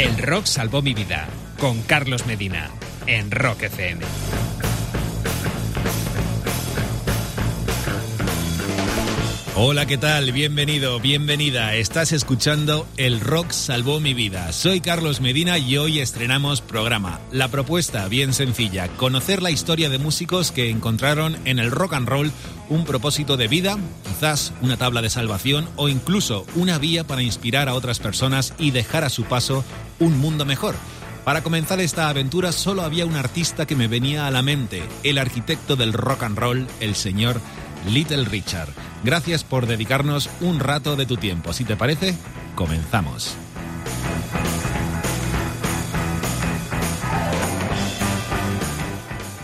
El 0.00 0.16
rock 0.16 0.46
salvó 0.46 0.80
mi 0.80 0.94
vida 0.94 1.28
con 1.58 1.82
Carlos 1.82 2.24
Medina 2.26 2.70
en 3.06 3.30
Rock 3.30 3.64
FM. 3.64 4.02
Hola, 9.56 9.84
¿qué 9.84 9.98
tal? 9.98 10.32
Bienvenido, 10.32 11.00
bienvenida. 11.00 11.74
Estás 11.74 12.12
escuchando 12.12 12.88
El 12.96 13.20
Rock 13.20 13.50
Salvó 13.50 14.00
Mi 14.00 14.14
Vida. 14.14 14.54
Soy 14.54 14.80
Carlos 14.80 15.20
Medina 15.20 15.58
y 15.58 15.76
hoy 15.76 16.00
estrenamos 16.00 16.62
programa. 16.62 17.20
La 17.30 17.48
propuesta, 17.48 18.08
bien 18.08 18.32
sencilla, 18.32 18.88
conocer 18.96 19.42
la 19.42 19.50
historia 19.50 19.90
de 19.90 19.98
músicos 19.98 20.50
que 20.50 20.70
encontraron 20.70 21.36
en 21.44 21.58
el 21.58 21.70
rock 21.70 21.92
and 21.92 22.08
roll 22.08 22.32
un 22.70 22.86
propósito 22.86 23.36
de 23.36 23.48
vida, 23.48 23.76
quizás 24.04 24.54
una 24.62 24.78
tabla 24.78 25.02
de 25.02 25.10
salvación 25.10 25.68
o 25.76 25.90
incluso 25.90 26.46
una 26.54 26.78
vía 26.78 27.04
para 27.04 27.22
inspirar 27.22 27.68
a 27.68 27.74
otras 27.74 27.98
personas 27.98 28.54
y 28.56 28.70
dejar 28.70 29.04
a 29.04 29.10
su 29.10 29.24
paso 29.24 29.62
un 30.00 30.18
mundo 30.18 30.44
mejor. 30.44 30.74
Para 31.24 31.42
comenzar 31.42 31.80
esta 31.80 32.08
aventura 32.08 32.50
solo 32.50 32.82
había 32.82 33.06
un 33.06 33.14
artista 33.14 33.66
que 33.66 33.76
me 33.76 33.88
venía 33.88 34.26
a 34.26 34.30
la 34.30 34.42
mente, 34.42 34.82
el 35.04 35.18
arquitecto 35.18 35.76
del 35.76 35.92
rock 35.92 36.24
and 36.24 36.38
roll, 36.38 36.66
el 36.80 36.96
señor 36.96 37.40
Little 37.88 38.24
Richard. 38.24 38.70
Gracias 39.04 39.44
por 39.44 39.66
dedicarnos 39.66 40.28
un 40.40 40.60
rato 40.60 40.96
de 40.96 41.06
tu 41.06 41.16
tiempo. 41.16 41.52
Si 41.52 41.64
te 41.64 41.76
parece, 41.76 42.16
comenzamos. 42.56 43.36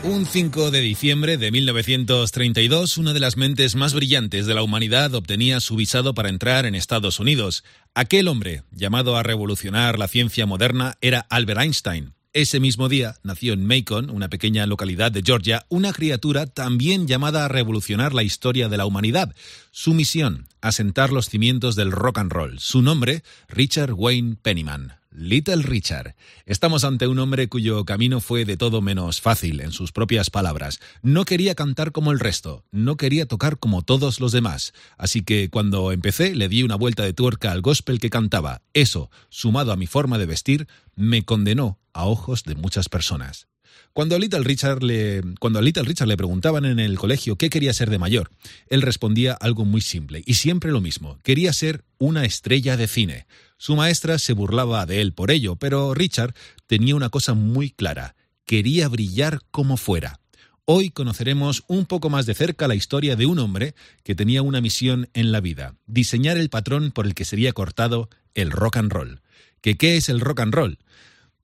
Un 0.07 0.25
5 0.25 0.71
de 0.71 0.83
diciembre 0.83 1.37
de 1.37 1.51
1932, 1.51 2.97
una 2.97 3.13
de 3.13 3.19
las 3.19 3.37
mentes 3.37 3.75
más 3.75 3.93
brillantes 3.93 4.47
de 4.47 4.55
la 4.55 4.63
humanidad 4.63 5.13
obtenía 5.17 5.59
su 5.59 5.75
visado 5.75 6.15
para 6.15 6.29
entrar 6.29 6.65
en 6.65 6.77
Estados 6.77 7.19
Unidos. 7.19 7.65
Aquel 7.93 8.29
hombre, 8.29 8.63
llamado 8.71 9.17
a 9.17 9.25
revolucionar 9.25 9.99
la 9.99 10.07
ciencia 10.07 10.47
moderna, 10.47 10.95
era 11.01 11.27
Albert 11.29 11.61
Einstein. 11.61 12.15
Ese 12.33 12.61
mismo 12.61 12.89
día 12.89 13.17
nació 13.25 13.53
en 13.53 13.67
Macon, 13.67 14.09
una 14.11 14.29
pequeña 14.29 14.65
localidad 14.67 15.11
de 15.11 15.23
Georgia, 15.25 15.67
una 15.71 15.93
criatura 15.93 16.47
también 16.47 17.09
llamada 17.09 17.45
a 17.45 17.49
revolucionar 17.49 18.15
la 18.15 18.23
historia 18.23 18.69
de 18.69 18.77
la 18.77 18.87
humanidad. 18.87 19.35
Su 19.73 19.93
misión, 19.93 20.47
asentar 20.61 21.11
los 21.11 21.29
cimientos 21.29 21.75
del 21.75 21.91
rock 21.91 22.19
and 22.19 22.31
roll. 22.31 22.61
Su 22.61 22.81
nombre, 22.81 23.25
Richard 23.49 23.93
Wayne 23.95 24.37
Pennyman. 24.41 24.93
Little 25.17 25.63
Richard. 25.63 26.15
Estamos 26.45 26.85
ante 26.85 27.07
un 27.07 27.19
hombre 27.19 27.49
cuyo 27.49 27.87
camino 27.87 28.21
fue 28.21 28.45
de 28.45 28.59
todo 28.59 28.83
menos 28.83 29.23
fácil, 29.23 29.63
en 29.63 29.73
sus 29.73 29.91
propias 29.91 30.29
palabras. 30.29 30.79
No 31.03 31.25
quería 31.25 31.55
cantar 31.55 31.93
como 31.93 32.13
el 32.13 32.21
resto, 32.21 32.65
no 32.71 32.99
quería 32.99 33.25
tocar 33.25 33.59
como 33.59 33.81
todos 33.81 34.21
los 34.21 34.33
demás. 34.33 34.75
Así 34.99 35.23
que 35.23 35.49
cuando 35.49 35.91
empecé 35.91 36.35
le 36.35 36.51
di 36.51 36.63
una 36.63 36.77
vuelta 36.77 37.03
de 37.03 37.15
tuerca 37.15 37.53
al 37.53 37.63
gospel 37.63 37.99
que 37.99 38.11
cantaba. 38.11 38.61
Eso, 38.75 39.11
sumado 39.31 39.73
a 39.73 39.77
mi 39.77 39.87
forma 39.87 40.19
de 40.19 40.27
vestir, 40.27 40.69
me 40.97 41.25
condenó 41.25 41.79
a 41.95 42.05
ojos 42.05 42.45
de 42.45 42.55
muchas 42.55 42.91
personas. 42.91 43.49
Cuando 43.93 44.17
a 44.17 44.19
Little 44.19 44.45
Richard 44.45 44.83
le, 44.83 45.23
cuando 45.41 45.61
Richard 45.61 46.09
le 46.09 46.17
preguntaban 46.17 46.65
en 46.65 46.79
el 46.79 46.99
colegio 46.99 47.37
qué 47.37 47.51
quería 47.51 47.73
ser 47.73 47.91
de 47.91 47.99
mayor, 47.99 48.31
él 48.69 48.83
respondía 48.83 49.33
algo 49.33 49.65
muy 49.65 49.81
simple 49.81 50.23
y 50.27 50.35
siempre 50.35 50.71
lo 50.71 50.81
mismo. 50.81 51.19
Quería 51.23 51.53
ser 51.53 51.85
una 51.99 52.25
estrella 52.25 52.77
de 52.77 52.89
cine. 52.89 53.27
Su 53.59 53.75
maestra 53.77 54.19
se 54.19 54.35
burlaba 54.35 54.85
de 54.87 55.01
él 55.01 55.13
por 55.13 55.31
ello, 55.31 55.57
pero 55.57 55.95
Richard 55.95 56.35
tenía 56.67 56.95
una 56.95 57.09
cosa 57.09 57.35
muy 57.35 57.71
clara. 57.71 58.17
Quería 58.45 58.89
brillar 58.89 59.41
como 59.51 59.77
fuera. 59.77 60.21
Hoy 60.67 60.91
conoceremos 60.91 61.63
un 61.69 61.87
poco 61.87 62.11
más 62.11 62.27
de 62.27 62.35
cerca 62.35 62.67
la 62.67 62.75
historia 62.75 63.15
de 63.15 63.27
un 63.27 63.39
hombre 63.39 63.75
que 64.03 64.17
tenía 64.17 64.43
una 64.43 64.61
misión 64.61 65.09
en 65.15 65.31
la 65.31 65.41
vida, 65.41 65.77
diseñar 65.87 66.37
el 66.39 66.51
patrón 66.51 66.91
por 66.91 67.07
el 67.07 67.15
que 67.15 67.25
sería 67.25 67.53
cortado 67.53 68.11
el 68.35 68.51
rock 68.51 68.79
and 68.79 68.93
roll. 68.93 69.21
¿Que 69.61 69.77
qué 69.77 69.97
es 69.97 70.09
el 70.09 70.21
rock 70.21 70.41
and 70.41 70.53
roll? 70.53 70.79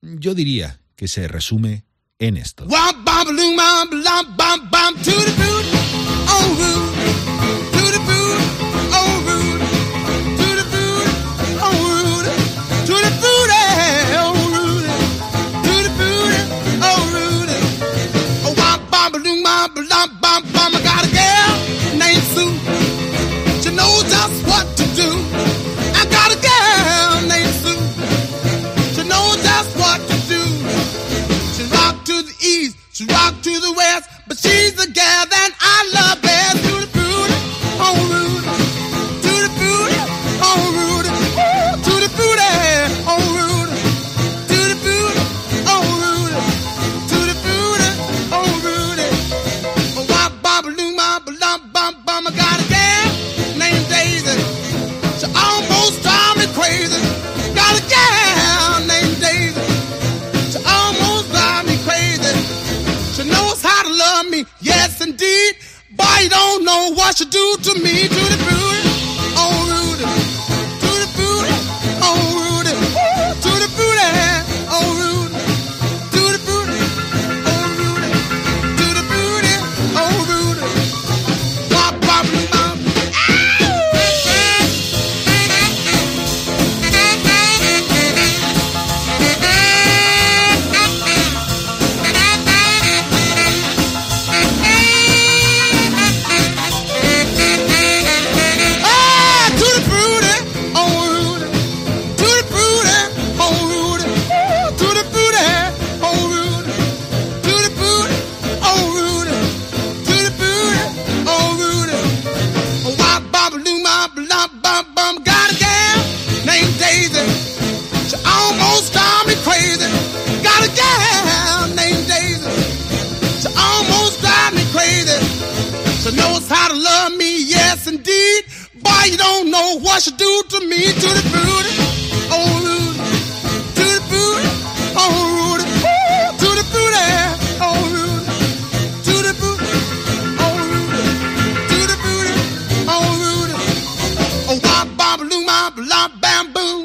Yo 0.02 0.34
diría 0.34 0.80
que 0.96 1.06
se 1.06 1.28
resume 1.28 1.84
en 2.22 2.36
esto. 2.36 2.64
She's 34.52 34.74
the 34.74 34.86
gal 34.92 35.24
that 35.32 35.41
know 66.72 66.94
what 66.94 67.20
you 67.20 67.26
do 67.26 67.56
to 67.62 67.74
me, 67.82 68.08
to 68.08 68.08
the 68.08 68.36
booty. 68.48 68.91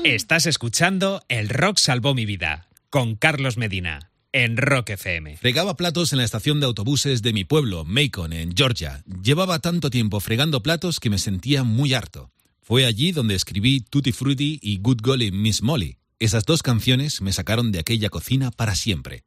Estás 0.04 0.46
escuchando 0.48 1.22
El 1.30 1.50
Rock 1.50 1.78
Salvó 1.78 2.14
Mi 2.16 2.26
Vida 2.26 2.68
con 2.90 3.16
Carlos 3.16 3.58
Medina 3.58 4.10
en 4.38 4.56
Rock 4.56 4.92
FM. 4.92 5.38
Fregaba 5.38 5.76
platos 5.76 6.14
en 6.14 6.20
la 6.20 6.24
estación 6.24 6.60
de 6.60 6.68
autobuses 6.68 7.24
de 7.24 7.34
mi 7.34 7.44
pueblo, 7.44 7.86
Macon, 7.86 8.34
en 8.34 8.56
Georgia. 8.56 9.04
Llevaba 9.24 9.58
tanto 9.58 9.90
tiempo 9.90 10.20
fregando 10.20 10.62
platos 10.62 11.00
que 11.00 11.10
me 11.10 11.18
sentía 11.18 11.64
muy 11.64 11.96
harto. 11.96 12.30
Fue 12.62 12.86
allí 12.86 13.12
donde 13.12 13.34
escribí 13.34 13.82
Tutti 13.82 14.12
Frutti 14.12 14.60
y 14.62 14.78
Good 14.78 15.00
Golly 15.02 15.32
Miss 15.32 15.64
Molly. 15.64 15.98
Esas 16.20 16.46
dos 16.46 16.62
canciones 16.62 17.20
me 17.20 17.34
sacaron 17.34 17.72
de 17.72 17.80
aquella 17.80 18.10
cocina 18.10 18.52
para 18.52 18.76
siempre. 18.76 19.24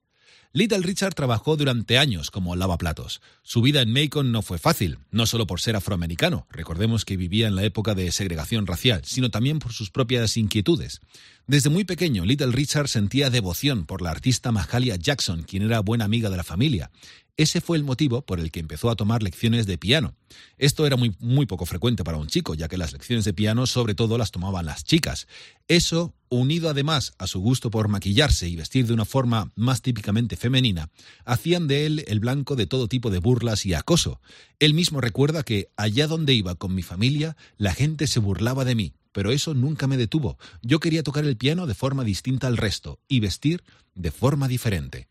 Little 0.53 0.81
Richard 0.81 1.15
trabajó 1.15 1.57
durante 1.57 1.97
años 1.97 2.33
como 2.33 2.57
lavaplatos. 2.57 3.21
Su 3.45 3.63
vida 3.63 3.83
en 3.83 3.93
Macon 3.93 4.33
no 4.33 4.43
fue 4.43 4.59
fácil, 4.59 4.99
no 5.13 5.27
solo 5.27 5.47
por 5.47 5.61
ser 5.61 5.77
afroamericano, 5.77 6.49
recordemos 6.51 7.05
que 7.05 7.17
vivía 7.17 7.47
en 7.47 7.55
la 7.55 7.63
época 7.63 7.95
de 7.95 8.11
segregación 8.11 8.67
racial, 8.67 9.03
sino 9.05 9.31
también 9.31 9.61
por 9.61 9.73
sus 9.73 9.91
propias 9.91 10.37
inquietudes. 10.37 11.03
Desde 11.47 11.71
muy 11.71 11.85
pequeño, 11.85 12.25
Little 12.25 12.51
Richard 12.51 12.89
sentía 12.89 13.31
devoción 13.31 13.87
por 13.87 14.03
la 14.03 14.11
artista 14.11 14.51
Mahalia 14.51 14.97
Jackson, 14.97 15.45
quien 15.45 15.63
era 15.63 15.79
buena 15.81 16.05
amiga 16.05 16.31
de 16.31 16.37
la 16.39 16.43
familia. 16.43 16.91
Ese 17.41 17.63
fue 17.63 17.79
el 17.79 17.85
motivo 17.85 18.21
por 18.21 18.39
el 18.39 18.51
que 18.51 18.61
empezó 18.61 18.91
a 18.91 18.97
tomar 18.97 19.23
lecciones 19.23 19.65
de 19.65 19.79
piano. 19.79 20.15
Esto 20.59 20.85
era 20.85 20.99
muy, 20.99 21.17
muy 21.21 21.47
poco 21.47 21.65
frecuente 21.65 22.05
para 22.05 22.19
un 22.19 22.27
chico, 22.27 22.53
ya 22.53 22.69
que 22.69 22.77
las 22.77 22.93
lecciones 22.93 23.25
de 23.25 23.33
piano 23.33 23.67
sobre 23.67 23.95
todo 23.95 24.19
las 24.19 24.31
tomaban 24.31 24.67
las 24.67 24.85
chicas. 24.85 25.27
Eso, 25.67 26.13
unido 26.29 26.69
además 26.69 27.15
a 27.17 27.27
su 27.27 27.41
gusto 27.41 27.71
por 27.71 27.89
maquillarse 27.89 28.47
y 28.47 28.57
vestir 28.57 28.87
de 28.87 28.93
una 28.93 29.07
forma 29.07 29.51
más 29.57 29.81
típicamente 29.81 30.37
femenina, 30.37 30.91
hacían 31.25 31.67
de 31.67 31.87
él 31.87 32.05
el 32.09 32.21
blanco 32.21 32.57
de 32.57 32.67
todo 32.67 32.89
tipo 32.89 33.09
de 33.09 33.21
burlas 33.21 33.65
y 33.65 33.73
acoso. 33.73 34.21
Él 34.59 34.75
mismo 34.75 35.01
recuerda 35.01 35.43
que 35.43 35.71
allá 35.79 36.09
donde 36.09 36.35
iba 36.35 36.57
con 36.57 36.75
mi 36.75 36.83
familia, 36.83 37.39
la 37.57 37.73
gente 37.73 38.07
se 38.07 38.21
burlaba 38.21 38.67
de 38.67 38.75
mí, 38.75 38.93
pero 39.13 39.33
eso 39.33 39.55
nunca 39.55 39.87
me 39.87 39.97
detuvo. 39.97 40.37
Yo 40.61 40.79
quería 40.79 41.03
tocar 41.03 41.25
el 41.25 41.39
piano 41.39 41.67
de 41.67 41.73
forma 41.73 42.05
distinta 42.05 42.49
al 42.49 42.59
resto 42.59 43.01
y 43.09 43.21
vestir 43.21 43.65
de 43.95 44.11
forma 44.11 44.47
diferente 44.47 45.09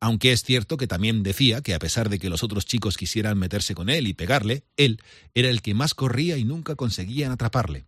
aunque 0.00 0.32
es 0.32 0.42
cierto 0.42 0.76
que 0.76 0.86
también 0.86 1.22
decía 1.22 1.60
que 1.60 1.74
a 1.74 1.78
pesar 1.78 2.08
de 2.08 2.18
que 2.18 2.30
los 2.30 2.42
otros 2.42 2.66
chicos 2.66 2.96
quisieran 2.96 3.38
meterse 3.38 3.74
con 3.74 3.88
él 3.88 4.06
y 4.06 4.14
pegarle, 4.14 4.64
él 4.76 5.00
era 5.34 5.48
el 5.48 5.62
que 5.62 5.74
más 5.74 5.94
corría 5.94 6.36
y 6.36 6.44
nunca 6.44 6.76
conseguían 6.76 7.32
atraparle. 7.32 7.86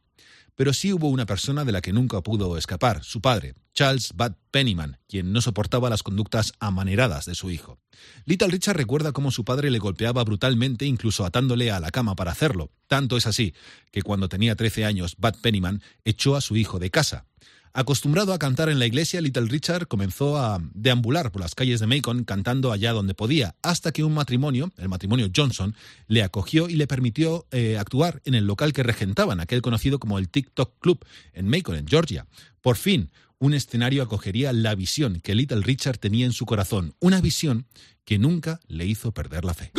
Pero 0.57 0.75
sí 0.75 0.93
hubo 0.93 1.09
una 1.09 1.25
persona 1.25 1.65
de 1.65 1.73
la 1.73 1.81
que 1.81 1.93
nunca 1.93 2.21
pudo 2.21 2.59
escapar, 2.59 3.03
su 3.03 3.21
padre, 3.21 3.55
Charles 3.73 4.13
Bud 4.15 4.33
Pennyman, 4.51 4.99
quien 5.09 5.33
no 5.33 5.41
soportaba 5.41 5.89
las 5.89 6.03
conductas 6.03 6.53
amaneradas 6.59 7.25
de 7.25 7.35
su 7.35 7.51
hijo. 7.51 7.79
Little 8.27 8.49
Richard 8.49 8.77
recuerda 8.77 9.13
cómo 9.13 9.31
su 9.31 9.45
padre 9.45 9.71
le 9.71 9.79
golpeaba 9.79 10.23
brutalmente, 10.25 10.85
incluso 10.85 11.25
atándole 11.25 11.71
a 11.71 11.81
la 11.81 11.91
cama 11.91 12.15
para 12.15 12.33
hacerlo. 12.33 12.71
Tanto 12.89 13.17
es 13.17 13.27
así 13.27 13.55
que 13.91 14.03
cuando 14.03 14.29
tenía 14.29 14.57
13 14.57 14.85
años, 14.85 15.17
Bud 15.17 15.37
Pennyman 15.41 15.83
echó 16.05 16.37
a 16.37 16.41
su 16.41 16.57
hijo 16.57 16.79
de 16.79 16.91
casa. 16.91 17.27
Acostumbrado 17.73 18.33
a 18.33 18.39
cantar 18.39 18.69
en 18.69 18.81
la 18.81 18.87
iglesia, 18.87 19.21
Little 19.21 19.47
Richard 19.47 19.87
comenzó 19.87 20.37
a 20.37 20.59
deambular 20.75 21.31
por 21.31 21.41
las 21.41 21.55
calles 21.55 21.79
de 21.79 21.87
Macon 21.87 22.25
cantando 22.25 22.73
allá 22.73 22.93
donde 22.93 23.15
podía, 23.15 23.55
hasta 23.63 23.93
que 23.93 24.03
un 24.03 24.13
matrimonio, 24.13 24.73
el 24.77 24.89
matrimonio 24.89 25.31
Johnson, 25.35 25.77
le 26.09 26.25
acogió 26.25 26.69
y 26.69 26.75
le 26.75 26.89
permitió 26.89 27.47
eh, 27.53 27.79
actuar 27.79 28.23
en 28.25 28.35
el 28.35 28.45
local 28.45 28.73
que 28.73 28.83
regentaban, 28.83 29.39
aquel 29.39 29.63
conocido 29.63 30.01
como 30.01 30.19
el 30.19 30.29
TikTok 30.29 30.81
Club, 30.81 31.05
en 31.33 31.49
Macon, 31.49 31.77
en 31.77 31.87
Georgia. 31.87 32.27
Por 32.61 32.77
fin, 32.77 33.13
un 33.39 33.55
escenario 33.55 34.03
acogería 34.03 34.53
la 34.53 34.75
visión 34.75 35.21
que 35.21 35.37
Little 35.37 35.63
Richard 35.63 35.99
tenía 35.99 36.27
en 36.27 36.33
su 36.33 36.47
corazón, 36.47 36.95
una 36.99 37.21
visión 37.21 37.67
que 38.05 38.19
nunca 38.19 38.59
le 38.67 38.85
hizo 38.87 39.13
perder 39.13 39.45
la 39.45 39.55
fe. 39.55 39.71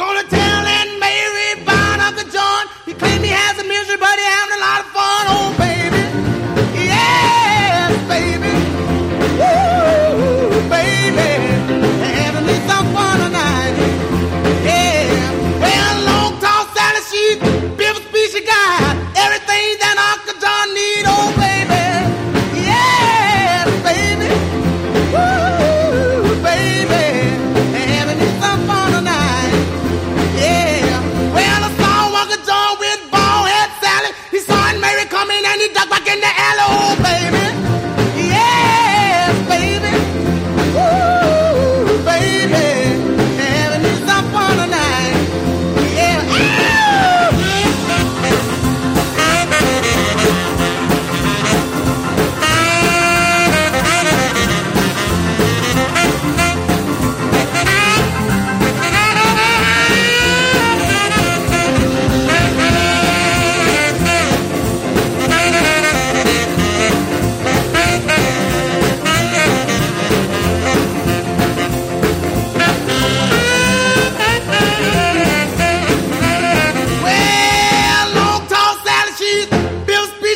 yẹn 35.52 35.60
ní 35.60 35.66
in 36.14 36.20
there. 36.22 36.31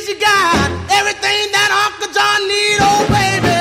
you 0.07 0.19
got 0.19 0.69
everything 0.91 1.51
that 1.51 1.69
Uncle 1.89 2.13
John 2.13 2.47
need, 2.47 2.77
oh 2.79 3.07
baby. 3.09 3.54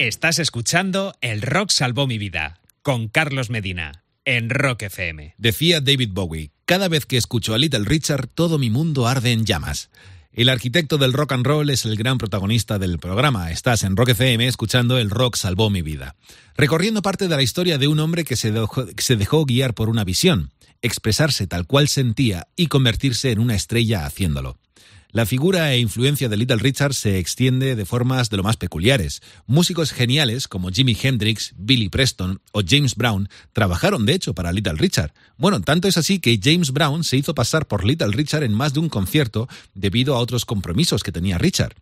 Estás 0.00 0.38
escuchando 0.38 1.12
El 1.20 1.42
Rock 1.42 1.68
Salvó 1.70 2.06
Mi 2.06 2.16
Vida 2.16 2.58
con 2.80 3.08
Carlos 3.08 3.50
Medina 3.50 4.02
en 4.24 4.48
Rock 4.48 4.84
FM. 4.84 5.34
Decía 5.36 5.82
David 5.82 6.12
Bowie, 6.14 6.52
cada 6.64 6.88
vez 6.88 7.04
que 7.04 7.18
escucho 7.18 7.52
a 7.52 7.58
Little 7.58 7.84
Richard 7.84 8.26
todo 8.28 8.56
mi 8.56 8.70
mundo 8.70 9.06
arde 9.06 9.32
en 9.32 9.44
llamas. 9.44 9.90
El 10.32 10.48
arquitecto 10.48 10.96
del 10.96 11.12
rock 11.12 11.32
and 11.32 11.46
roll 11.46 11.68
es 11.68 11.84
el 11.84 11.96
gran 11.96 12.16
protagonista 12.16 12.78
del 12.78 12.98
programa. 12.98 13.50
Estás 13.50 13.82
en 13.82 13.94
Rock 13.94 14.08
FM 14.12 14.46
escuchando 14.46 14.96
El 14.96 15.10
Rock 15.10 15.36
Salvó 15.36 15.68
Mi 15.68 15.82
Vida. 15.82 16.16
Recorriendo 16.56 17.02
parte 17.02 17.28
de 17.28 17.36
la 17.36 17.42
historia 17.42 17.76
de 17.76 17.86
un 17.86 17.98
hombre 17.98 18.24
que 18.24 18.36
se 18.36 18.52
dejó, 18.52 18.86
se 18.96 19.16
dejó 19.16 19.44
guiar 19.44 19.74
por 19.74 19.90
una 19.90 20.04
visión, 20.04 20.50
expresarse 20.80 21.46
tal 21.46 21.66
cual 21.66 21.88
sentía 21.88 22.48
y 22.56 22.68
convertirse 22.68 23.32
en 23.32 23.38
una 23.38 23.54
estrella 23.54 24.06
haciéndolo. 24.06 24.56
La 25.12 25.26
figura 25.26 25.72
e 25.74 25.80
influencia 25.80 26.28
de 26.28 26.36
Little 26.36 26.58
Richard 26.58 26.94
se 26.94 27.18
extiende 27.18 27.74
de 27.74 27.84
formas 27.84 28.30
de 28.30 28.36
lo 28.36 28.44
más 28.44 28.56
peculiares. 28.56 29.22
Músicos 29.44 29.90
geniales 29.90 30.46
como 30.46 30.70
Jimi 30.70 30.96
Hendrix, 31.00 31.52
Billy 31.56 31.88
Preston 31.88 32.40
o 32.52 32.62
James 32.64 32.94
Brown 32.94 33.28
trabajaron 33.52 34.06
de 34.06 34.14
hecho 34.14 34.34
para 34.34 34.52
Little 34.52 34.74
Richard. 34.74 35.12
Bueno, 35.36 35.60
tanto 35.62 35.88
es 35.88 35.96
así 35.96 36.20
que 36.20 36.38
James 36.40 36.70
Brown 36.70 37.02
se 37.02 37.16
hizo 37.16 37.34
pasar 37.34 37.66
por 37.66 37.84
Little 37.84 38.12
Richard 38.12 38.44
en 38.44 38.54
más 38.54 38.72
de 38.72 38.78
un 38.78 38.88
concierto 38.88 39.48
debido 39.74 40.14
a 40.14 40.20
otros 40.20 40.44
compromisos 40.44 41.02
que 41.02 41.10
tenía 41.10 41.38
Richard. 41.38 41.74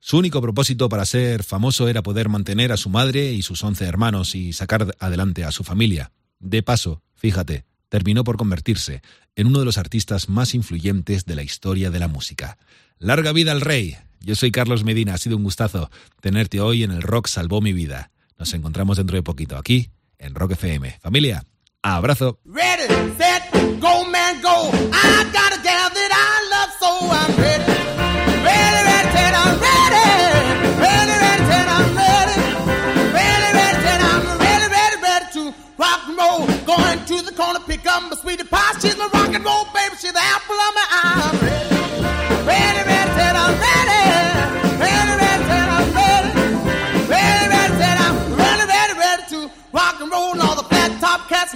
Su 0.00 0.16
único 0.16 0.40
propósito 0.40 0.88
para 0.88 1.04
ser 1.04 1.42
famoso 1.42 1.88
era 1.88 2.02
poder 2.02 2.30
mantener 2.30 2.72
a 2.72 2.78
su 2.78 2.88
madre 2.88 3.32
y 3.32 3.42
sus 3.42 3.62
once 3.62 3.84
hermanos 3.84 4.34
y 4.34 4.54
sacar 4.54 4.96
adelante 5.00 5.44
a 5.44 5.52
su 5.52 5.64
familia. 5.64 6.12
De 6.40 6.62
paso, 6.62 7.02
fíjate, 7.14 7.66
terminó 7.94 8.24
por 8.24 8.36
convertirse 8.36 9.02
en 9.36 9.46
uno 9.46 9.60
de 9.60 9.64
los 9.64 9.78
artistas 9.78 10.28
más 10.28 10.56
influyentes 10.56 11.26
de 11.26 11.36
la 11.36 11.44
historia 11.44 11.92
de 11.92 12.00
la 12.00 12.08
música. 12.08 12.58
Larga 12.98 13.30
vida 13.30 13.52
al 13.52 13.60
rey. 13.60 13.96
Yo 14.20 14.34
soy 14.34 14.50
Carlos 14.50 14.82
Medina, 14.82 15.14
ha 15.14 15.18
sido 15.18 15.36
un 15.36 15.44
gustazo 15.44 15.92
tenerte 16.20 16.60
hoy 16.60 16.82
en 16.82 16.90
el 16.90 17.02
Rock 17.02 17.28
Salvó 17.28 17.60
mi 17.60 17.72
vida. 17.72 18.10
Nos 18.36 18.52
encontramos 18.52 18.96
dentro 18.96 19.14
de 19.14 19.22
poquito 19.22 19.56
aquí 19.56 19.90
en 20.18 20.34
Rock 20.34 20.54
FM. 20.54 20.98
Familia, 21.00 21.44
abrazo. 21.82 22.40
Going 22.44 23.33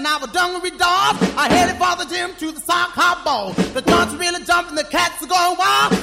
dungaree 0.04 0.70
dolls 0.70 1.22
are 1.36 1.48
headed 1.48 1.76
for 1.76 1.96
the 1.96 2.06
gym 2.08 2.34
to 2.36 2.52
the 2.52 2.60
sock 2.60 2.90
hop 2.90 3.24
ball. 3.24 3.52
The 3.52 3.82
joints 3.82 4.14
really 4.14 4.44
jumping, 4.44 4.76
the 4.76 4.84
cats 4.84 5.22
are 5.22 5.26
going 5.26 5.58
wild. 5.58 5.97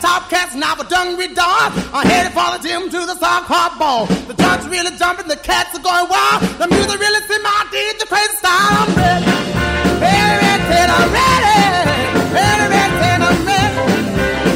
Top 0.00 0.30
cats 0.32 0.54
and 0.54 0.64
our 0.64 0.82
dungaree 0.88 1.34
dolls 1.36 1.76
are 1.92 2.04
headed 2.04 2.32
for 2.32 2.48
the 2.56 2.60
gym 2.64 2.88
to 2.88 3.00
the 3.04 3.14
sock 3.20 3.44
hop 3.44 3.78
ball. 3.78 4.06
The 4.26 4.34
joints 4.34 4.66
really 4.66 4.96
jumping, 4.96 5.28
the 5.28 5.36
cats 5.36 5.76
are 5.76 5.84
going 5.84 6.08
wild. 6.08 6.40
The 6.56 6.66
music 6.72 6.96
really 6.96 7.20
send 7.28 7.42
my 7.44 7.60
deeds 7.68 8.00
the 8.00 8.08
crazy 8.08 8.34
style. 8.40 8.80
I'm 8.80 8.88
ready. 8.96 9.28
Ready, 10.00 10.36
ready, 10.40 10.64
ready, 10.72 10.92
I'm 10.96 11.12
ready. 11.12 11.52
Ready, 12.32 12.64
ready, 12.72 12.94
ready, 12.96 13.24
I'm 13.28 13.38
ready. 13.44 13.76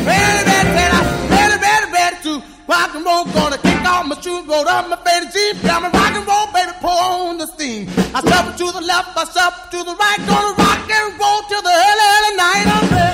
Ready, 0.08 0.40
ready, 0.48 0.70
ready, 0.72 0.96
ready, 1.28 1.56
ready, 1.60 1.86
ready 1.92 2.16
to 2.24 2.32
rock 2.64 2.90
and 2.96 3.04
roll. 3.04 3.24
Gonna 3.28 3.58
kick 3.60 3.84
off 3.84 4.08
my 4.08 4.16
shoes, 4.24 4.44
roll 4.48 4.64
up 4.64 4.88
my 4.88 4.96
faded 5.04 5.28
jeep. 5.28 5.60
Down 5.60 5.84
my 5.84 5.92
rock 5.92 6.14
and 6.16 6.24
roll, 6.24 6.48
baby, 6.56 6.72
pour 6.80 7.28
on 7.28 7.36
the 7.36 7.46
steam. 7.46 7.84
I 8.16 8.24
shuffle 8.24 8.56
to 8.56 8.66
the 8.72 8.80
left, 8.80 9.12
I 9.12 9.24
shuffle 9.28 9.64
to 9.76 9.78
the 9.84 9.92
right. 9.92 10.20
Gonna 10.24 10.56
rock 10.56 10.88
and 10.88 11.12
roll 11.20 11.40
till 11.52 11.60
the 11.60 11.68
early, 11.68 12.06
early 12.16 12.32
night. 12.40 12.66
I'm. 12.72 12.84
Ready, 12.96 13.13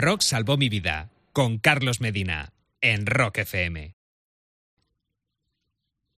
rock 0.00 0.22
salvó 0.22 0.56
mi 0.56 0.68
vida 0.68 1.10
con 1.32 1.58
Carlos 1.58 2.00
Medina 2.00 2.52
en 2.80 3.06
Rock 3.06 3.38
FM. 3.38 3.99